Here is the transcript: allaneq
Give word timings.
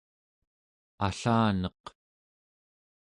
allaneq 1.05 1.83